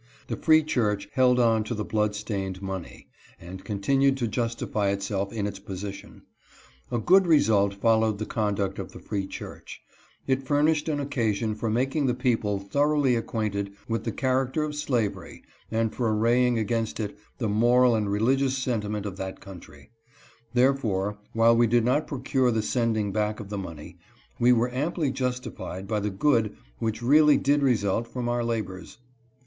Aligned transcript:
The 0.29 0.35
Free 0.35 0.63
Church 0.63 1.07
held 1.13 1.39
on 1.39 1.63
to 1.65 1.75
the 1.75 1.85
blood 1.85 2.15
stained 2.15 2.59
money, 2.59 3.07
and 3.39 3.63
continued 3.63 4.17
to 4.17 4.27
justify 4.27 4.89
itself 4.89 5.31
in 5.31 5.45
its 5.45 5.59
position. 5.59 6.23
One 6.89 7.01
good 7.01 7.27
result 7.27 7.75
followed 7.75 8.17
the 8.17 8.25
conduct 8.25 8.79
of 8.79 8.93
the 8.93 8.99
Free 8.99 9.27
Church; 9.27 9.79
it 10.25 10.41
furnished 10.41 10.89
an 10.89 10.99
occasion 10.99 11.53
for 11.53 11.69
making 11.69 12.07
the 12.07 12.15
people 12.15 12.57
thoroughly 12.57 13.15
acquainted 13.15 13.73
with 13.87 14.03
the 14.03 14.11
character 14.11 14.63
of 14.63 14.73
slavery 14.73 15.43
and 15.69 15.93
for 15.93 16.11
arraying 16.11 16.57
against 16.57 16.99
it 16.99 17.15
the 17.37 17.47
moral 17.47 17.93
and 17.93 18.11
religious 18.11 18.57
sentiment 18.57 19.05
of 19.05 19.17
that 19.17 19.39
country; 19.39 19.91
therefore, 20.55 21.19
while 21.33 21.55
we 21.55 21.67
did 21.67 21.85
not 21.85 22.07
procure 22.07 22.49
the 22.49 22.63
sending 22.63 23.11
back 23.11 23.39
of 23.39 23.49
the 23.49 23.55
money, 23.59 23.99
we 24.39 24.51
were 24.51 24.71
amply 24.73 25.11
justified 25.11 25.87
by 25.87 25.99
the 25.99 26.09
good 26.09 26.57
which 26.79 27.03
really 27.03 27.37
did 27.37 27.61
result 27.61 28.07
from 28.07 28.27
our 28.27 28.43
labors. 28.43 28.97